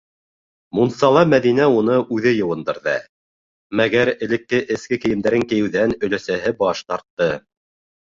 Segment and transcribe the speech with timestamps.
[0.77, 2.97] Мунсала Мәҙинә уны үҙе йыуындырҙы,
[3.83, 7.35] мәгәр элекке эске кейемдәрен кейеүҙән өләсәһе баш тартты: